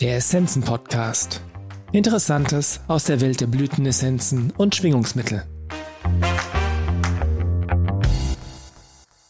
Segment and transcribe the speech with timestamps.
[0.00, 1.42] Der Essenzen Podcast.
[1.90, 5.42] Interessantes aus der Welt der Blütenessenzen und Schwingungsmittel.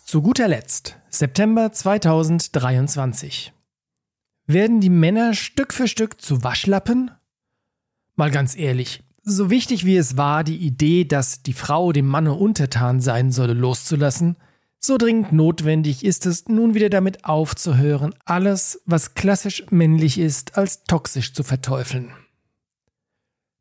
[0.05, 3.55] Zu guter Letzt, September 2023.
[4.45, 7.13] Werden die Männer Stück für Stück zu Waschlappen?
[8.17, 12.35] Mal ganz ehrlich, so wichtig wie es war, die Idee, dass die Frau dem Manne
[12.35, 14.37] untertan sein solle, loszulassen,
[14.81, 20.85] so dringend notwendig ist es, nun wieder damit aufzuhören, alles, was klassisch männlich ist, als
[20.85, 22.13] toxisch zu verteufeln.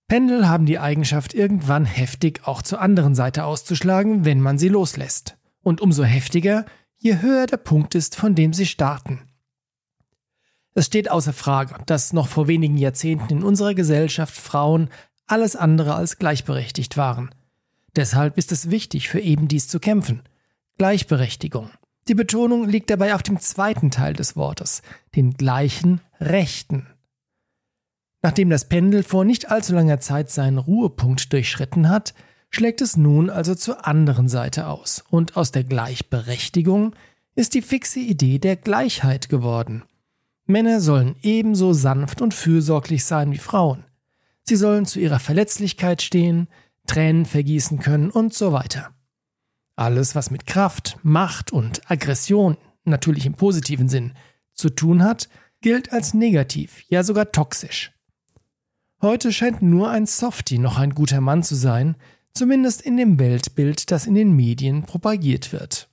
[0.07, 5.37] Pendel haben die Eigenschaft, irgendwann heftig auch zur anderen Seite auszuschlagen, wenn man sie loslässt.
[5.63, 9.21] Und umso heftiger, je höher der Punkt ist, von dem sie starten.
[10.75, 14.89] Es steht außer Frage, dass noch vor wenigen Jahrzehnten in unserer Gesellschaft Frauen
[15.25, 17.31] alles andere als gleichberechtigt waren.
[17.95, 20.21] Deshalb ist es wichtig, für eben dies zu kämpfen–
[20.77, 21.71] Gleichberechtigung.
[22.07, 24.81] Die Betonung liegt dabei auf dem zweiten Teil des Wortes,
[25.15, 26.87] den gleichen Rechten.
[28.21, 32.13] Nachdem das Pendel vor nicht allzu langer Zeit seinen Ruhepunkt durchschritten hat,
[32.49, 36.95] schlägt es nun also zur anderen Seite aus, und aus der Gleichberechtigung
[37.35, 39.83] ist die fixe Idee der Gleichheit geworden.
[40.45, 43.83] Männer sollen ebenso sanft und fürsorglich sein wie Frauen.
[44.43, 46.47] Sie sollen zu ihrer Verletzlichkeit stehen,
[46.87, 48.96] Tränen vergießen können und so weiter.
[49.77, 54.13] Alles, was mit Kraft, Macht und Aggression, natürlich im positiven Sinn,
[54.53, 55.29] zu tun hat,
[55.61, 57.93] gilt als negativ, ja sogar toxisch.
[59.01, 61.95] Heute scheint nur ein Softie noch ein guter Mann zu sein,
[62.33, 65.89] zumindest in dem Weltbild, das in den Medien propagiert wird.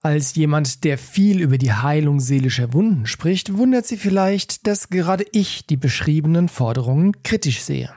[0.00, 5.26] Als jemand, der viel über die Heilung seelischer Wunden spricht, wundert sie vielleicht, dass gerade
[5.32, 7.92] ich die beschriebenen Forderungen kritisch sehe.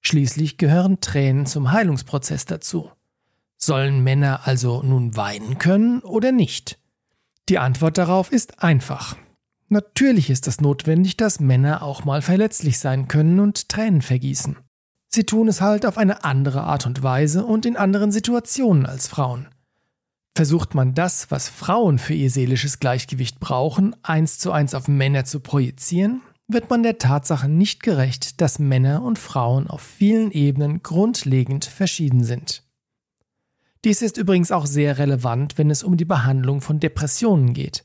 [0.00, 2.90] Schließlich gehören Tränen zum Heilungsprozess dazu.
[3.58, 6.78] Sollen Männer also nun weinen können oder nicht?
[7.48, 9.16] Die Antwort darauf ist einfach.
[9.68, 14.56] Natürlich ist es notwendig, dass Männer auch mal verletzlich sein können und Tränen vergießen.
[15.08, 19.08] Sie tun es halt auf eine andere Art und Weise und in anderen Situationen als
[19.08, 19.48] Frauen.
[20.36, 25.24] Versucht man das, was Frauen für ihr seelisches Gleichgewicht brauchen, eins zu eins auf Männer
[25.24, 30.82] zu projizieren, wird man der Tatsache nicht gerecht, dass Männer und Frauen auf vielen Ebenen
[30.82, 32.65] grundlegend verschieden sind.
[33.86, 37.84] Dies ist übrigens auch sehr relevant, wenn es um die Behandlung von Depressionen geht.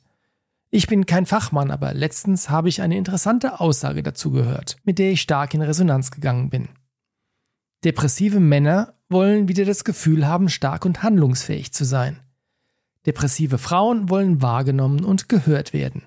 [0.72, 5.11] Ich bin kein Fachmann, aber letztens habe ich eine interessante Aussage dazu gehört, mit der
[5.11, 6.69] ich stark in Resonanz gegangen bin.
[7.84, 12.19] Depressive Männer wollen wieder das Gefühl haben, stark und handlungsfähig zu sein.
[13.06, 16.01] Depressive Frauen wollen wahrgenommen und gehört werden.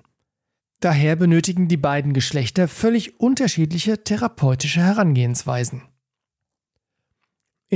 [0.81, 5.83] Daher benötigen die beiden Geschlechter völlig unterschiedliche therapeutische Herangehensweisen.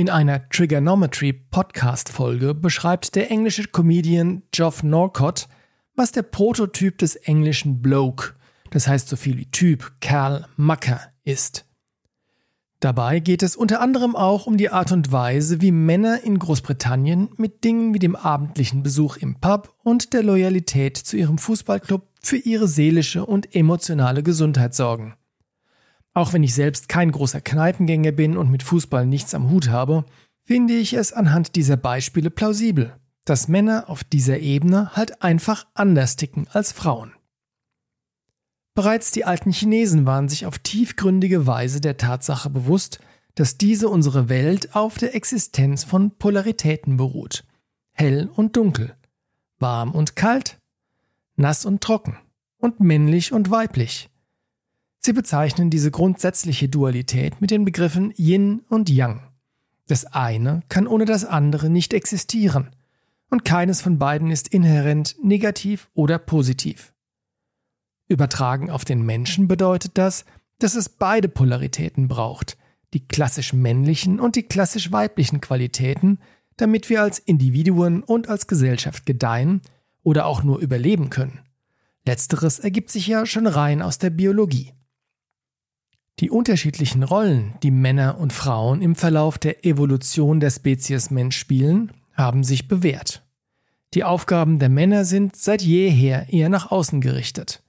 [0.00, 5.46] In einer Trigonometry Podcast Folge beschreibt der englische Comedian Geoff Norcott,
[5.94, 8.32] was der Prototyp des englischen Bloke,
[8.70, 11.66] das heißt so viel wie Typ, Kerl, Macker ist.
[12.80, 17.28] Dabei geht es unter anderem auch um die Art und Weise, wie Männer in Großbritannien
[17.36, 22.38] mit Dingen wie dem abendlichen Besuch im Pub und der Loyalität zu ihrem Fußballclub für
[22.38, 25.14] ihre seelische und emotionale Gesundheit sorgen.
[26.12, 30.04] Auch wenn ich selbst kein großer Kneipengänger bin und mit Fußball nichts am Hut habe,
[30.44, 36.16] finde ich es anhand dieser Beispiele plausibel, dass Männer auf dieser Ebene halt einfach anders
[36.16, 37.12] ticken als Frauen.
[38.74, 43.00] Bereits die alten Chinesen waren sich auf tiefgründige Weise der Tatsache bewusst,
[43.34, 47.44] dass diese unsere Welt auf der Existenz von Polaritäten beruht.
[47.92, 48.96] Hell und dunkel,
[49.58, 50.58] warm und kalt,
[51.36, 52.16] nass und trocken
[52.58, 54.10] und männlich und weiblich,
[55.02, 59.22] Sie bezeichnen diese grundsätzliche Dualität mit den Begriffen Yin und Yang.
[59.86, 62.70] Das eine kann ohne das andere nicht existieren,
[63.30, 66.92] und keines von beiden ist inhärent negativ oder positiv.
[68.08, 70.24] Übertragen auf den Menschen bedeutet das,
[70.58, 72.58] dass es beide Polaritäten braucht,
[72.92, 76.18] die klassisch männlichen und die klassisch weiblichen Qualitäten,
[76.56, 79.62] damit wir als Individuen und als Gesellschaft gedeihen
[80.02, 81.40] oder auch nur überleben können.
[82.04, 84.74] Letzteres ergibt sich ja schon rein aus der Biologie.
[86.20, 91.92] Die unterschiedlichen Rollen, die Männer und Frauen im Verlauf der Evolution der Spezies Mensch spielen,
[92.12, 93.22] haben sich bewährt.
[93.94, 97.62] Die Aufgaben der Männer sind seit jeher eher nach außen gerichtet.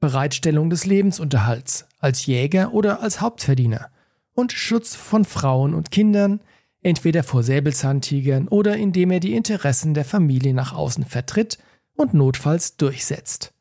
[0.00, 3.90] Bereitstellung des Lebensunterhalts als Jäger oder als Hauptverdiener
[4.32, 6.40] und Schutz von Frauen und Kindern,
[6.80, 11.58] entweder vor Säbelzahntigern oder indem er die Interessen der Familie nach außen vertritt
[11.96, 13.52] und notfalls durchsetzt.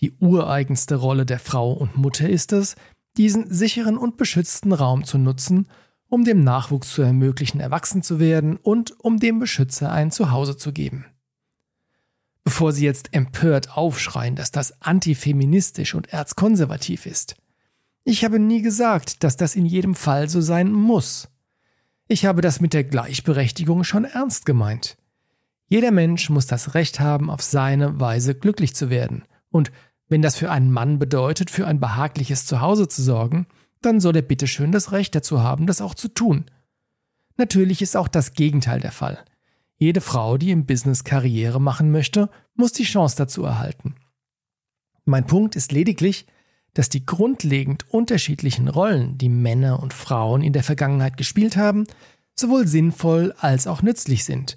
[0.00, 2.76] Die ureigenste Rolle der Frau und Mutter ist es,
[3.16, 5.68] diesen sicheren und beschützten Raum zu nutzen,
[6.08, 10.72] um dem Nachwuchs zu ermöglichen, erwachsen zu werden und um dem Beschützer ein Zuhause zu
[10.72, 11.06] geben.
[12.44, 17.34] Bevor Sie jetzt empört aufschreien, dass das antifeministisch und erzkonservativ ist.
[18.04, 21.28] Ich habe nie gesagt, dass das in jedem Fall so sein muss.
[22.06, 24.96] Ich habe das mit der Gleichberechtigung schon ernst gemeint.
[25.66, 29.24] Jeder Mensch muss das Recht haben, auf seine Weise glücklich zu werden.
[29.50, 29.72] Und
[30.08, 33.46] wenn das für einen Mann bedeutet, für ein behagliches Zuhause zu sorgen,
[33.82, 36.44] dann soll er bitteschön das Recht dazu haben, das auch zu tun.
[37.36, 39.18] Natürlich ist auch das Gegenteil der Fall.
[39.78, 43.96] Jede Frau, die im Business Karriere machen möchte, muss die Chance dazu erhalten.
[45.04, 46.26] Mein Punkt ist lediglich,
[46.72, 51.86] dass die grundlegend unterschiedlichen Rollen, die Männer und Frauen in der Vergangenheit gespielt haben,
[52.34, 54.56] sowohl sinnvoll als auch nützlich sind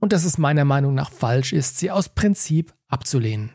[0.00, 3.52] und dass es meiner Meinung nach falsch ist, sie aus Prinzip abzulehnen.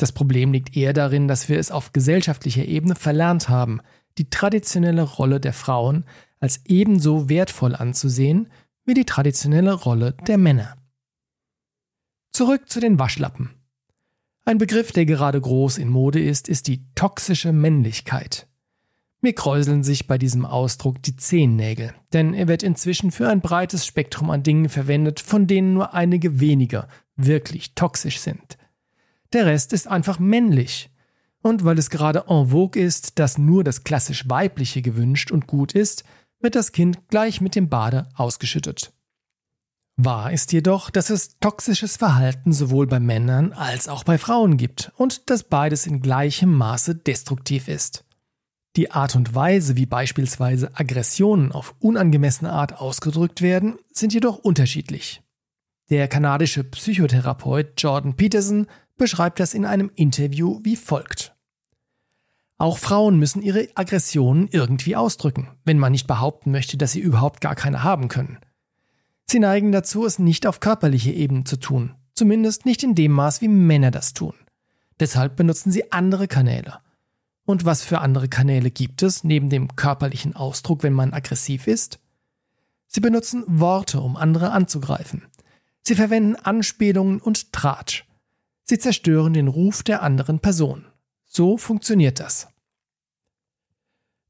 [0.00, 3.82] Das Problem liegt eher darin, dass wir es auf gesellschaftlicher Ebene verlernt haben,
[4.16, 6.06] die traditionelle Rolle der Frauen
[6.38, 8.50] als ebenso wertvoll anzusehen
[8.86, 10.78] wie die traditionelle Rolle der Männer.
[12.32, 13.50] Zurück zu den Waschlappen.
[14.46, 18.48] Ein Begriff, der gerade groß in Mode ist, ist die toxische Männlichkeit.
[19.20, 23.84] Mir kräuseln sich bei diesem Ausdruck die Zehennägel, denn er wird inzwischen für ein breites
[23.84, 28.56] Spektrum an Dingen verwendet, von denen nur einige weniger wirklich toxisch sind.
[29.32, 30.90] Der Rest ist einfach männlich.
[31.42, 35.72] Und weil es gerade en vogue ist, dass nur das klassisch weibliche gewünscht und gut
[35.72, 36.04] ist,
[36.40, 38.92] wird das Kind gleich mit dem Bade ausgeschüttet.
[39.96, 44.92] Wahr ist jedoch, dass es toxisches Verhalten sowohl bei Männern als auch bei Frauen gibt
[44.96, 48.04] und dass beides in gleichem Maße destruktiv ist.
[48.76, 55.22] Die Art und Weise, wie beispielsweise Aggressionen auf unangemessene Art ausgedrückt werden, sind jedoch unterschiedlich.
[55.90, 58.68] Der kanadische Psychotherapeut Jordan Peterson
[59.00, 61.34] beschreibt das in einem Interview wie folgt.
[62.58, 67.40] Auch Frauen müssen ihre Aggressionen irgendwie ausdrücken, wenn man nicht behaupten möchte, dass sie überhaupt
[67.40, 68.38] gar keine haben können.
[69.26, 73.40] Sie neigen dazu, es nicht auf körperliche Ebene zu tun, zumindest nicht in dem Maß,
[73.40, 74.34] wie Männer das tun.
[75.00, 76.80] Deshalb benutzen sie andere Kanäle.
[77.46, 82.00] Und was für andere Kanäle gibt es neben dem körperlichen Ausdruck, wenn man aggressiv ist?
[82.86, 85.22] Sie benutzen Worte, um andere anzugreifen.
[85.86, 88.04] Sie verwenden Anspielungen und Tratsch.
[88.70, 90.84] Sie zerstören den Ruf der anderen Person.
[91.26, 92.46] So funktioniert das.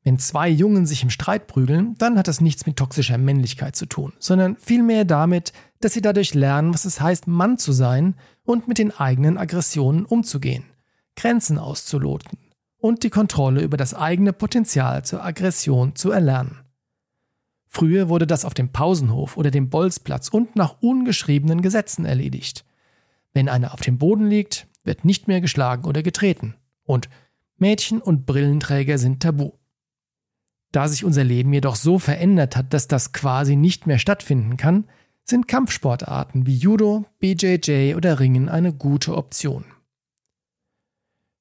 [0.03, 3.85] Wenn zwei Jungen sich im Streit prügeln, dann hat das nichts mit toxischer Männlichkeit zu
[3.85, 8.67] tun, sondern vielmehr damit, dass sie dadurch lernen, was es heißt, Mann zu sein und
[8.67, 10.65] mit den eigenen Aggressionen umzugehen,
[11.17, 12.39] Grenzen auszuloten
[12.79, 16.61] und die Kontrolle über das eigene Potenzial zur Aggression zu erlernen.
[17.67, 22.65] Früher wurde das auf dem Pausenhof oder dem Bolzplatz und nach ungeschriebenen Gesetzen erledigt.
[23.32, 26.55] Wenn einer auf dem Boden liegt, wird nicht mehr geschlagen oder getreten.
[26.85, 27.09] Und
[27.56, 29.53] Mädchen und Brillenträger sind tabu.
[30.73, 34.88] Da sich unser Leben jedoch so verändert hat, dass das quasi nicht mehr stattfinden kann,
[35.25, 39.65] sind Kampfsportarten wie Judo, BJJ oder Ringen eine gute Option.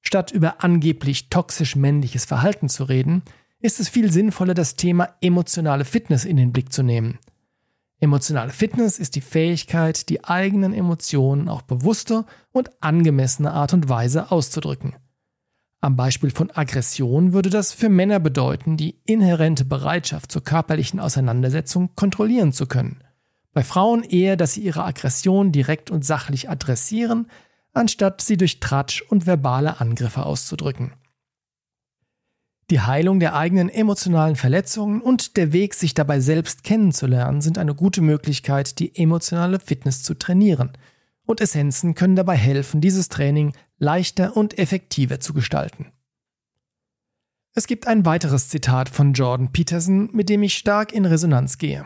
[0.02, 3.22] Statt über angeblich toxisch männliches Verhalten zu reden,
[3.60, 7.18] ist es viel sinnvoller, das Thema emotionale Fitness in den Blick zu nehmen.
[8.02, 14.30] Emotionale Fitness ist die Fähigkeit, die eigenen Emotionen auf bewusste und angemessene Art und Weise
[14.30, 14.96] auszudrücken.
[15.82, 21.94] Am Beispiel von Aggression würde das für Männer bedeuten, die inhärente Bereitschaft zur körperlichen Auseinandersetzung
[21.94, 23.02] kontrollieren zu können.
[23.52, 27.26] Bei Frauen eher, dass sie ihre Aggression direkt und sachlich adressieren,
[27.72, 30.92] anstatt sie durch Tratsch und verbale Angriffe auszudrücken.
[32.70, 37.74] Die Heilung der eigenen emotionalen Verletzungen und der Weg, sich dabei selbst kennenzulernen, sind eine
[37.74, 40.70] gute Möglichkeit, die emotionale Fitness zu trainieren.
[41.26, 45.86] Und Essenzen können dabei helfen, dieses Training leichter und effektiver zu gestalten.
[47.54, 51.84] Es gibt ein weiteres Zitat von Jordan Peterson, mit dem ich stark in Resonanz gehe.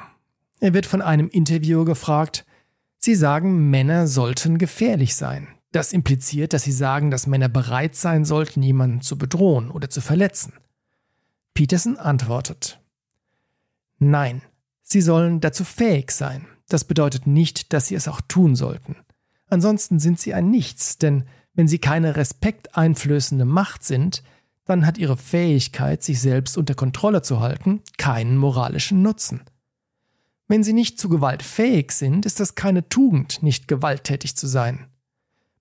[0.61, 2.45] Er wird von einem Interviewer gefragt,
[2.99, 5.49] Sie sagen, Männer sollten gefährlich sein.
[5.73, 10.03] Das impliziert, dass Sie sagen, dass Männer bereit sein sollten, jemanden zu bedrohen oder zu
[10.03, 10.53] verletzen.
[11.55, 12.81] Peterson antwortet,
[13.99, 14.43] Nein,
[14.83, 16.47] sie sollen dazu fähig sein.
[16.69, 18.97] Das bedeutet nicht, dass sie es auch tun sollten.
[19.49, 24.23] Ansonsten sind sie ein Nichts, denn wenn sie keine respekteinflößende Macht sind,
[24.65, 29.43] dann hat ihre Fähigkeit, sich selbst unter Kontrolle zu halten, keinen moralischen Nutzen.
[30.49, 34.89] Wenn sie nicht zu Gewalt fähig sind, ist das keine Tugend, nicht gewalttätig zu sein.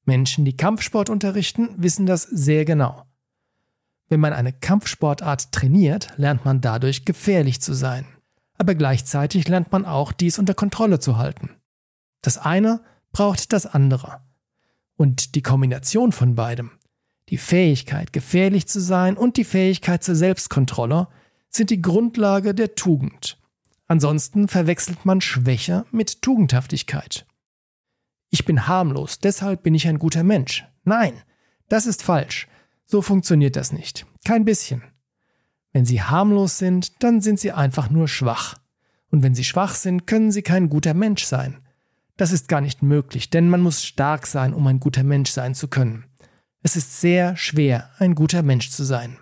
[0.06, 3.06] Menschen, die Kampfsport unterrichten, wissen das sehr genau.
[4.14, 8.06] Wenn man eine Kampfsportart trainiert, lernt man dadurch gefährlich zu sein.
[8.60, 11.50] Aber gleichzeitig lernt man auch, dies unter Kontrolle zu halten.
[12.22, 14.22] Das eine braucht das andere.
[14.98, 16.74] Und die Kombination von beidem,
[17.30, 21.08] die Fähigkeit, gefährlich zu sein und die Fähigkeit zur Selbstkontrolle,
[21.50, 23.40] sind die Grundlage der Tugend.
[23.88, 27.26] Ansonsten verwechselt man Schwäche mit Tugendhaftigkeit.
[28.30, 30.68] Ich bin harmlos, deshalb bin ich ein guter Mensch.
[30.84, 31.20] Nein,
[31.68, 32.48] das ist falsch.
[32.94, 34.06] So funktioniert das nicht.
[34.24, 34.84] Kein bisschen.
[35.72, 38.54] Wenn Sie harmlos sind, dann sind Sie einfach nur schwach.
[39.10, 41.58] Und wenn Sie schwach sind, können Sie kein guter Mensch sein.
[42.18, 45.56] Das ist gar nicht möglich, denn man muss stark sein, um ein guter Mensch sein
[45.56, 46.06] zu können.
[46.62, 49.18] Es ist sehr schwer, ein guter Mensch zu sein.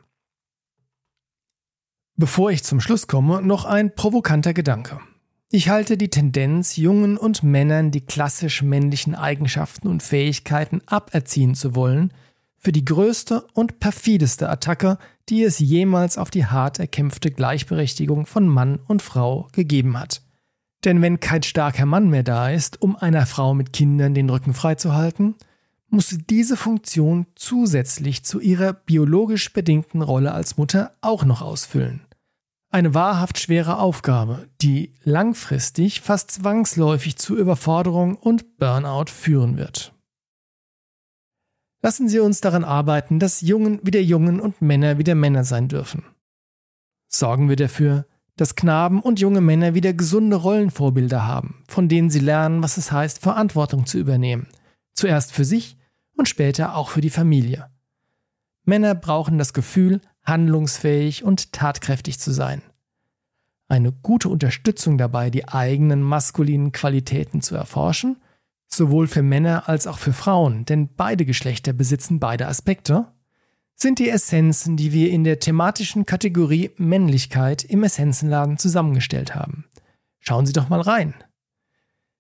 [2.18, 5.00] Bevor ich zum Schluss komme, noch ein provokanter Gedanke.
[5.50, 11.74] Ich halte die Tendenz, Jungen und Männern die klassisch männlichen Eigenschaften und Fähigkeiten aberziehen zu
[11.74, 12.12] wollen,
[12.62, 15.00] für die größte und perfideste Attacke,
[15.30, 20.22] die es jemals auf die hart erkämpfte Gleichberechtigung von Mann und Frau gegeben hat.
[20.86, 24.54] Denn wenn kein starker Mann mehr da ist, um einer Frau mit Kindern den Rücken
[24.54, 25.36] freizuhalten,
[25.90, 32.02] muss diese Funktion zusätzlich zu ihrer biologisch bedingten Rolle als Mutter auch noch ausfüllen.
[32.70, 39.94] Eine wahrhaft schwere Aufgabe, die langfristig fast zwangsläufig zu Überforderung und Burnout führen wird.
[41.84, 46.04] Lassen Sie uns daran arbeiten, dass Jungen wieder Jungen und Männer wieder Männer sein dürfen.
[47.08, 52.20] Sorgen wir dafür, dass Knaben und junge Männer wieder gesunde Rollenvorbilder haben, von denen sie
[52.20, 54.48] lernen, was es heißt, Verantwortung zu übernehmen.
[54.94, 55.78] Zuerst für sich
[56.16, 57.70] und später auch für die Familie.
[58.64, 62.62] Männer brauchen das Gefühl, handlungsfähig und tatkräftig zu sein.
[63.68, 68.18] Eine gute Unterstützung dabei, die eigenen maskulinen Qualitäten zu erforschen,
[68.74, 73.08] sowohl für Männer als auch für Frauen, denn beide Geschlechter besitzen beide Aspekte,
[73.76, 79.66] sind die Essenzen, die wir in der thematischen Kategorie Männlichkeit im Essenzenladen zusammengestellt haben.
[80.20, 81.16] Schauen Sie doch mal rein.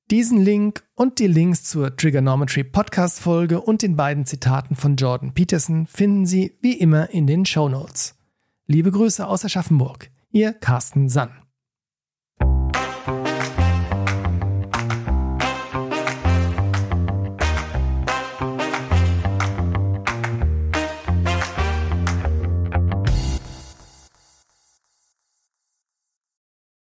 [0.10, 5.34] Diesen Link und die Links zur Trigonometry Podcast Folge und den beiden Zitaten von Jordan
[5.34, 8.15] Peterson finden Sie wie immer in den Show Notes.
[8.65, 10.10] Liebe Grüße aus Aschaffenburg.
[10.31, 11.40] Ihr Carsten Sann.